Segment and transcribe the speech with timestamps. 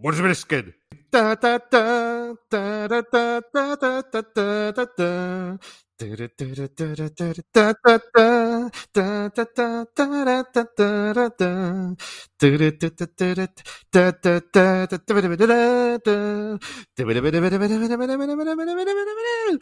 [0.00, 0.74] What's this kid?
[1.10, 5.58] Da da da da da da da da da da da da.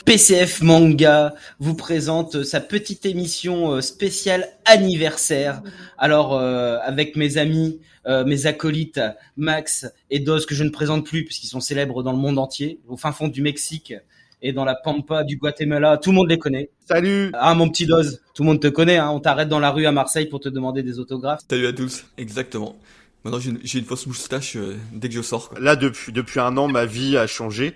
[0.04, 5.62] PCF Manga vous présente sa petite émission euh, spéciale anniversaire.
[5.98, 9.00] Alors euh, avec mes amis, euh, mes acolytes
[9.36, 12.80] Max et Dos que je ne présente plus puisqu'ils sont célèbres dans le monde entier,
[12.88, 13.94] au fin fond du Mexique
[14.42, 16.70] et dans la pampa du Guatemala, tout le monde les connaît.
[16.86, 18.02] Salut Ah mon petit Dos,
[18.34, 19.10] tout le monde te connaît, hein.
[19.10, 21.41] on t'arrête dans la rue à Marseille pour te demander des autographes.
[21.48, 22.77] Salut à tous, exactement.
[23.24, 25.48] Maintenant j'ai une, fausse moustache euh, dès que je sors.
[25.48, 25.58] Quoi.
[25.58, 27.74] Là, depuis, depuis un an, ma vie a changé.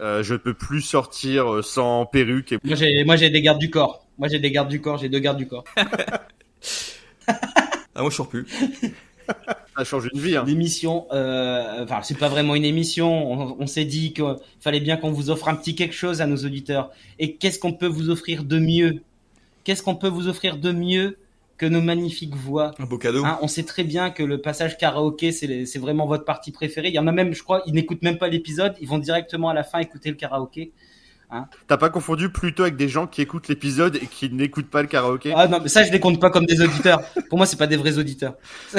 [0.00, 2.52] Euh, je ne peux plus sortir euh, sans perruque.
[2.52, 2.58] Et...
[2.64, 4.06] Moi j'ai, moi j'ai des gardes du corps.
[4.18, 5.64] Moi j'ai des gardes du corps, j'ai deux gardes du corps.
[7.94, 8.46] Ah moi je sors plus.
[9.76, 10.34] Ça change une vie.
[10.34, 10.44] Hein.
[10.46, 13.32] L'émission, euh, enfin c'est pas vraiment une émission.
[13.32, 14.24] On, on s'est dit qu'il
[14.60, 16.90] fallait bien qu'on vous offre un petit quelque chose à nos auditeurs.
[17.18, 19.02] Et qu'est-ce qu'on peut vous offrir de mieux?
[19.64, 21.18] Qu'est-ce qu'on peut vous offrir de mieux
[21.62, 23.24] que nos magnifiques voix Un beau cadeau.
[23.24, 26.88] Hein, on sait très bien que le passage karaoké, c'est vraiment votre partie préférée.
[26.88, 29.48] Il y en a même, je crois, ils n'écoutent même pas l'épisode, ils vont directement
[29.48, 30.72] à la fin écouter le karaoké.
[31.66, 34.88] T'as pas confondu plutôt avec des gens qui écoutent l'épisode et qui n'écoutent pas le
[34.88, 37.00] karaoké Ah non, mais ça, je les compte pas comme des auditeurs.
[37.28, 38.34] Pour moi, c'est pas des vrais auditeurs.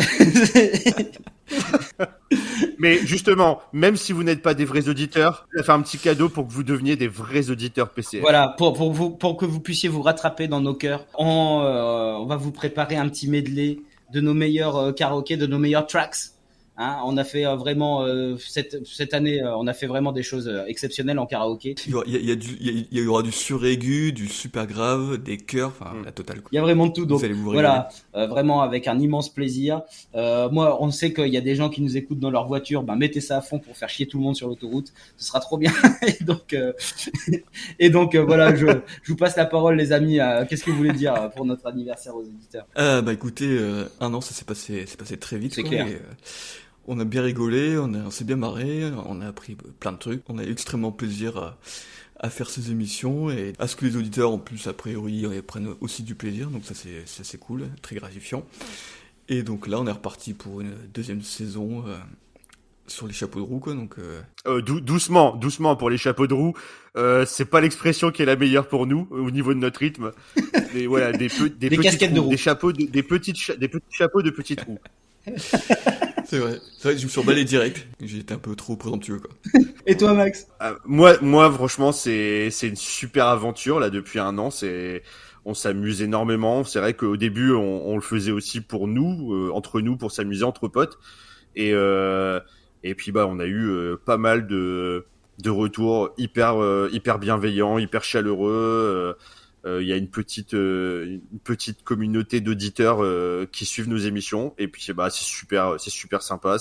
[2.80, 5.98] Mais justement, même si vous n'êtes pas des vrais auditeurs, on va faire un petit
[5.98, 8.22] cadeau pour que vous deveniez des vrais auditeurs PCF.
[8.22, 12.14] voilà, pour, pour, vous, pour que vous puissiez vous rattraper dans nos cœurs, on, euh,
[12.14, 13.80] on va vous préparer un petit medley
[14.12, 16.16] de nos meilleurs euh, karaokés, de nos meilleurs tracks.
[16.76, 20.12] Hein, on a fait euh, vraiment euh, cette, cette année, euh, on a fait vraiment
[20.12, 21.76] des choses euh, exceptionnelles en karaoké.
[21.86, 24.12] Il y, aura, il y a- il y a du, il y aura du suraigu,
[24.12, 26.06] du super grave, des chœurs, enfin Mm.
[26.06, 26.42] la totale.
[26.52, 27.06] Il y a vraiment de tout.
[27.06, 29.84] Donc vous allez vous voilà, euh, vraiment avec un immense plaisir.
[30.16, 32.82] Euh, moi, on sait qu'il y a des gens qui nous écoutent dans leur voiture.
[32.82, 34.94] Ben mettez ça à fond pour faire chier tout le monde sur l'autoroute.
[35.18, 35.72] Ce sera trop bien.
[36.08, 36.74] et donc, euh,
[37.78, 38.66] et donc euh, voilà, je,
[39.04, 40.20] je vous passe la parole, les amis.
[40.20, 42.66] Euh, Qu'est-ce que vous voulez dire euh, pour notre anniversaire aux auditeurs?
[42.80, 45.54] Euh, bah écoutez, euh, un an ça s'est passé, c'est passé très vite.
[45.54, 45.88] C'est quoi, clair.
[45.88, 46.00] et, euh,
[46.88, 49.98] on a bien rigolé, on, a- on s'est bien marré, on a appris plein de
[49.98, 51.58] trucs, on a eu extrêmement plaisir à,
[52.20, 55.42] à faire ces émissions et à ce que les auditeurs en plus a priori euh,
[55.42, 58.44] prennent aussi du plaisir, donc ça c'est ça, c'est cool, très gratifiant.
[59.30, 61.98] Et donc là on est reparti pour une deuxième saison euh,
[62.88, 66.27] sur les chapeaux de roue quoi, donc euh, Euh, dou- doucement, doucement pour les chapeaux
[66.27, 66.54] de roue.
[66.98, 70.11] Euh, c'est pas l'expression qui est la meilleure pour nous au niveau de notre rythme.
[70.73, 72.30] Des, voilà, des, pe- des, Des petites casquettes de roue.
[72.30, 74.80] des chapeaux, de- des petites, cha- des petits chapeaux de petites roues.
[76.33, 78.76] c'est vrai, c'est vrai que je me suis emballé direct, j'ai été un peu trop
[78.76, 79.30] présomptueux quoi.
[79.86, 84.39] Et toi, Max Euh, moi, moi, franchement, c'est c'est une super aventure là depuis un
[84.39, 84.49] an.
[84.49, 85.04] C'est
[85.45, 86.64] on s'amuse énormément.
[86.64, 90.11] C'est vrai qu'au début, on, on le faisait aussi pour nous, euh, entre nous, pour
[90.11, 90.98] s'amuser entre potes.
[91.55, 92.39] Et euh,
[92.83, 95.05] et puis bah, on a eu euh, pas mal de
[95.38, 99.15] de retours hyper euh, hyper bienveillants, hyper chaleureux.
[99.66, 103.98] Euh, Il y a une petite euh, une petite communauté d'auditeurs euh, qui suivent nos
[103.98, 104.54] émissions.
[104.58, 106.58] Et puis bah c'est super c'est super sympa.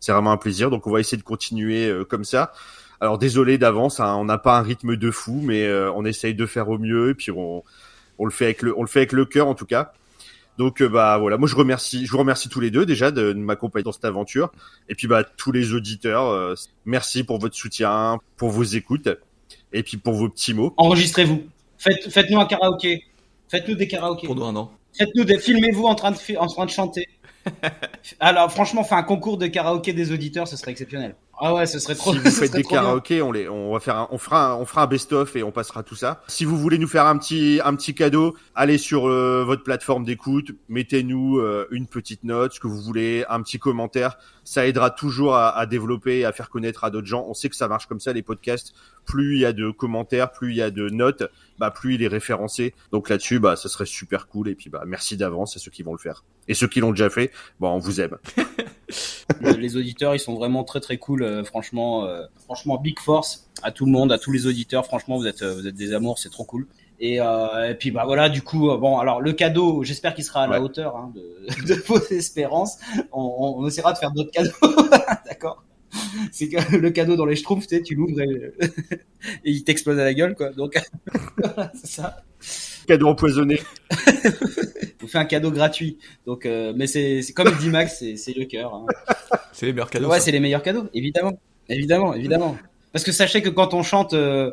[0.00, 0.70] C'est vraiment un plaisir.
[0.70, 2.52] Donc on va essayer de continuer comme ça.
[3.00, 6.46] Alors désolé d'avance, hein, on n'a pas un rythme de fou, mais on essaye de
[6.46, 7.10] faire au mieux.
[7.10, 7.62] Et puis on,
[8.18, 9.92] on le fait avec le on le fait avec le cœur en tout cas.
[10.58, 13.38] Donc bah voilà, moi je remercie je vous remercie tous les deux déjà de, de
[13.38, 14.52] m'accompagner dans cette aventure.
[14.88, 19.08] Et puis bah tous les auditeurs, euh, merci pour votre soutien, pour vos écoutes.
[19.72, 20.72] Et puis pour vos petits mots.
[20.76, 21.42] Enregistrez-vous.
[21.78, 23.04] Faites, faites-nous un karaoké.
[23.48, 24.26] Faites-nous des karaokés.
[24.26, 24.72] Pour nous un an.
[24.96, 27.08] Faites-nous des, filmez-vous en train de, en train de chanter.
[28.20, 31.14] Alors, franchement, faire un concours de karaoké des auditeurs, ce serait exceptionnel.
[31.38, 32.12] Ah ouais, ce serait trop.
[32.12, 34.64] Si vous faites des karaokés, on les, on va faire, un, on fera, un, on
[34.64, 36.22] fera un best-of et on passera tout ça.
[36.28, 40.04] Si vous voulez nous faire un petit, un petit cadeau, allez sur euh, votre plateforme
[40.04, 44.16] d'écoute, mettez-nous euh, une petite note, ce que vous voulez, un petit commentaire.
[44.44, 47.24] Ça aidera toujours à, à développer, et à faire connaître à d'autres gens.
[47.28, 48.74] On sait que ça marche comme ça les podcasts.
[49.04, 51.24] Plus il y a de commentaires, plus il y a de notes,
[51.58, 52.74] bah plus il est référencé.
[52.92, 54.48] Donc là-dessus, bah ça serait super cool.
[54.48, 56.24] Et puis bah merci d'avance à ceux qui vont le faire.
[56.48, 58.16] Et ceux qui l'ont déjà fait, bon on vous aime.
[59.40, 61.22] Les auditeurs, ils sont vraiment très très cool.
[61.22, 64.84] euh, franchement, euh, franchement, big force à tout le monde, à tous les auditeurs.
[64.84, 66.66] Franchement, vous êtes, euh, vous êtes des amours, c'est trop cool.
[67.00, 70.44] Et, euh, et puis bah voilà, du coup, bon, alors le cadeau, j'espère qu'il sera
[70.44, 72.78] à la hauteur hein, de, de vos espérances.
[73.12, 74.52] On, on, on essaiera de faire d'autres cadeaux,
[75.26, 75.64] d'accord
[76.32, 78.52] C'est que le cadeau dans les schtroumpfs, tu sais, tu l'ouvres et,
[79.44, 80.50] et il t'explose à la gueule, quoi.
[80.50, 80.78] Donc
[81.38, 82.24] voilà, c'est ça.
[82.86, 83.60] Cadeau empoisonné.
[85.02, 85.98] On fait un cadeau gratuit.
[86.26, 88.74] Donc, euh, mais c'est c'est comme dit Max, c'est c'est le cœur.
[88.74, 88.86] hein.
[89.52, 90.08] C'est les meilleurs cadeaux.
[90.10, 90.24] Ouais, ça.
[90.26, 91.38] c'est les meilleurs cadeaux, évidemment.
[91.68, 92.56] Évidemment, évidemment.
[92.92, 94.50] Parce que sachez que quand on chante, euh,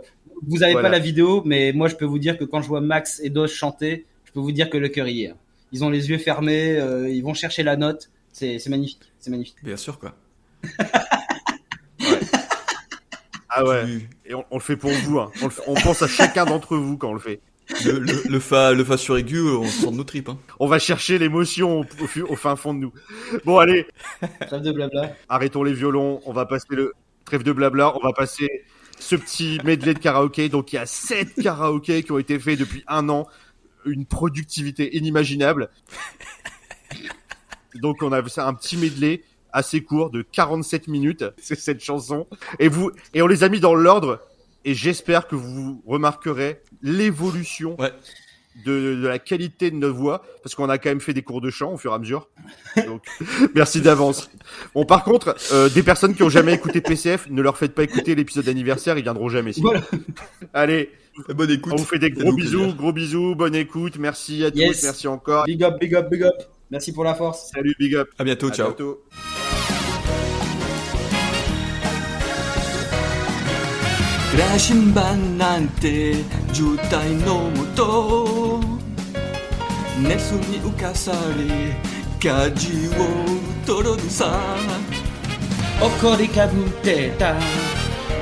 [0.47, 0.87] vous avez Voilà.
[0.89, 3.29] pas la vidéo, mais moi je peux vous dire que quand je vois Max et
[3.29, 5.29] Dos chanter, je peux vous dire que le cœur y est.
[5.29, 5.35] hein.
[5.73, 8.09] Ils ont les yeux fermés, euh, ils vont chercher la note.
[8.31, 9.57] C'est c'est magnifique, c'est magnifique.
[9.63, 10.15] Bien sûr quoi.
[13.53, 13.85] Ah ouais.
[14.25, 15.19] Et on, on le fait pour vous.
[15.19, 15.29] Hein.
[15.41, 17.41] On, le fait- on pense à chacun d'entre vous quand on le fait.
[17.85, 20.29] Le, le, le fa, le fa sur aigu, on sort de nos tripes.
[20.29, 20.37] Hein.
[20.59, 22.93] On va chercher l'émotion au, au au fin fond de nous.
[23.45, 23.87] Bon, allez,
[24.47, 25.15] Trêve de blabla.
[25.29, 26.21] arrêtons les violons.
[26.25, 26.93] On va passer le
[27.25, 27.95] trêve de blabla.
[27.95, 28.49] On va passer
[28.99, 30.49] ce petit medley de karaoké.
[30.49, 33.27] Donc, il y a sept karaokés qui ont été faits depuis un an.
[33.85, 35.69] Une productivité inimaginable.
[37.75, 41.25] Donc, on a fait un petit medley assez court de 47 minutes.
[41.37, 42.27] C'est cette chanson.
[42.59, 44.19] Et vous, et on les a mis dans l'ordre.
[44.65, 47.91] Et j'espère que vous remarquerez l'évolution Ouais.
[48.65, 51.41] de, de la qualité de notre voix, parce qu'on a quand même fait des cours
[51.41, 52.27] de chant au fur et à mesure.
[52.85, 53.03] Donc,
[53.55, 54.29] merci d'avance.
[54.75, 57.81] Bon, par contre, euh, des personnes qui ont jamais écouté PCF, ne leur faites pas
[57.83, 59.53] écouter l'épisode d'anniversaire, ils viendront jamais.
[59.53, 59.71] sinon.
[59.71, 59.83] Voilà.
[60.53, 60.91] Allez,
[61.29, 61.73] Bonne écoute.
[61.73, 62.75] on vous fait des gros bisous, plaisir.
[62.75, 64.77] gros bisous, bonne écoute, merci à Yes.
[64.79, 65.45] tous, merci encore.
[65.45, 66.35] Big up, big up, big up.
[66.69, 67.49] Merci pour la force.
[67.53, 68.09] Salut, big up.
[68.19, 68.67] À bientôt, À ciao.
[68.67, 69.01] bientôt.
[74.37, 76.13] 羅針盤なんて
[76.53, 78.61] 渋滞のもと
[80.01, 81.75] 熱に浮かされ
[82.17, 82.99] 舵を
[83.65, 84.31] 取るさ。
[85.81, 87.35] 怒りかぶってた。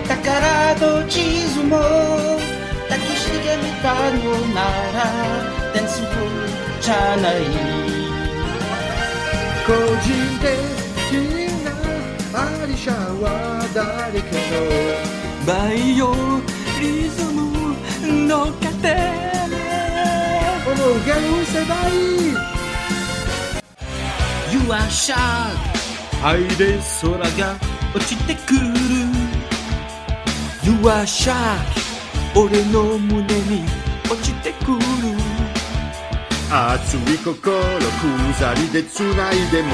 [0.08, 4.98] 宝と地図も抱きしめたのなら
[5.76, 6.16] ダンス風
[6.82, 7.36] じゃない。
[9.68, 10.10] 個人
[10.42, 10.50] 的
[11.64, 11.68] な
[12.42, 13.24] アリシャは
[13.76, 15.19] 誰か
[15.50, 16.14] バイオ
[16.80, 17.42] リズム
[18.28, 19.58] の糧の
[20.64, 22.38] 思うがせばいい
[24.54, 24.86] You are
[26.22, 27.58] はいで空が
[27.96, 28.60] 落ちてくる。
[30.64, 31.58] You are shark
[32.36, 33.64] 俺の胸に
[34.06, 34.80] 落ちてくる。
[36.52, 37.34] 熱い心
[38.34, 39.68] 鎖で繋いでも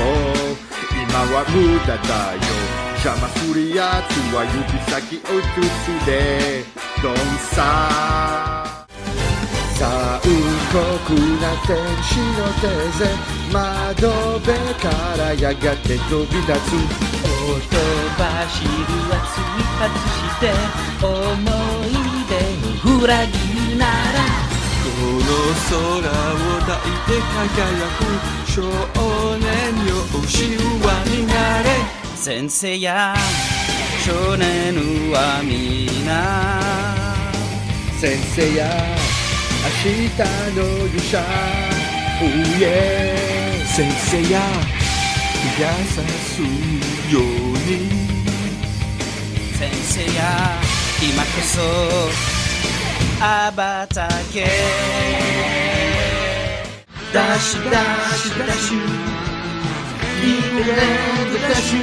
[1.04, 2.65] 今は無駄だよ
[3.06, 5.46] 邪魔するやつは指先を映
[5.86, 6.66] すで
[7.04, 7.16] ドン
[7.54, 8.82] サ
[9.78, 10.20] 残
[10.74, 12.66] 酷な天使の手
[12.98, 13.06] 勢
[13.54, 14.10] 窓
[14.40, 16.74] 辺からやがて飛び立つ
[17.22, 17.78] ほと
[18.18, 18.74] ばしる
[19.14, 20.50] 熱い発して
[21.06, 21.06] 思
[21.86, 22.34] い出
[22.90, 23.38] を裏切
[23.70, 24.26] るなら
[24.82, 25.30] この
[25.70, 26.10] 空を
[26.62, 28.10] 抱いて輝く
[28.50, 28.66] 少
[29.38, 29.46] 年
[29.86, 29.94] よ
[30.26, 33.14] 神話になれ先生や
[34.04, 34.74] 少年
[35.12, 36.60] は皆
[38.00, 38.66] 先生や
[39.86, 40.10] 明日
[40.56, 41.22] の勇者
[42.20, 42.26] Oh
[42.58, 44.42] yeah 先生や
[45.60, 46.42] 優す
[47.14, 47.24] よう
[47.70, 47.94] に。
[49.60, 50.20] 先生や
[51.04, 51.62] 今こそ
[53.24, 54.48] 羽ばたけ
[57.14, 59.25] ダッシュダッシュダッシュ
[60.25, 61.79] リーレンドダッシュ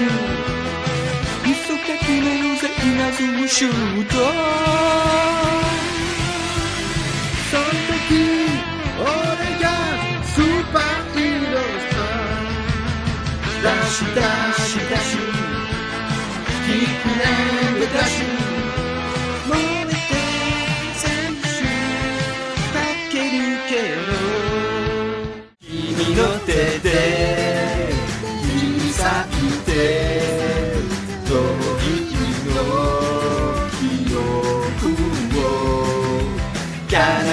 [1.43, 5.60] 急が決めるぜ稲妻シュート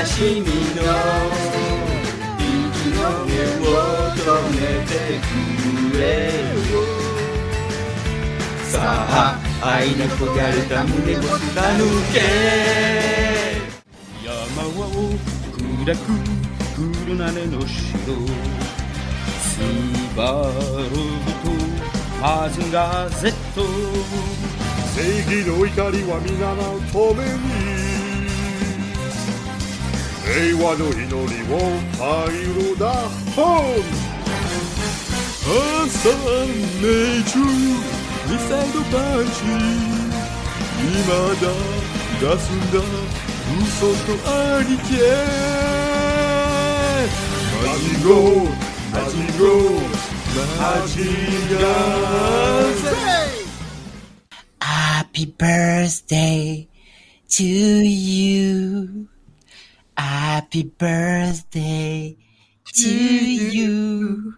[0.06, 0.50] しみの
[2.46, 3.72] 息の根を
[4.16, 4.20] 止
[4.56, 6.80] めてくれよ
[8.64, 11.28] さあ愛に焦がれた胸を貫
[12.14, 12.18] け
[14.24, 14.30] 山
[14.68, 14.80] を
[15.52, 16.00] 砕く
[17.06, 18.00] 車根の城
[19.38, 19.60] ス
[20.16, 20.22] バ
[20.88, 20.96] ル
[21.44, 21.50] と
[22.22, 23.34] マジンガー Z
[24.96, 27.24] 正義の怒りは皆のため
[27.66, 27.69] に。
[30.40, 31.12] 平和の祈り
[31.54, 31.60] を
[32.00, 32.32] 入
[32.72, 32.94] るだ
[33.36, 33.76] 本
[35.86, 36.08] 朝
[36.80, 36.88] 命
[37.26, 39.44] 中ミサイルパンチ
[40.80, 41.04] 未
[41.42, 41.52] だ
[42.22, 42.80] 出すんだ
[43.60, 44.90] 嘘とありけ
[47.60, 48.56] マジゴー
[48.94, 49.84] マジゴー
[50.58, 50.94] マジ
[51.54, 52.88] ガーゼ
[54.62, 56.68] Happy birthday
[57.28, 59.10] to you.
[60.00, 62.16] Happy birthday
[62.74, 64.34] to you.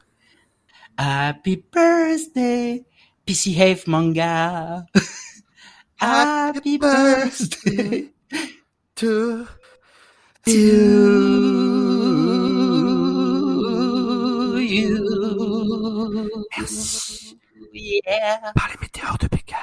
[0.98, 2.84] Happy birthday,
[3.28, 4.88] PC Have Manga.
[5.98, 8.10] Happy birthday
[8.96, 9.48] to
[10.48, 10.52] to
[14.58, 14.98] you.
[17.72, 18.52] Yeah.
[18.56, 19.58] par les météores de Pékin.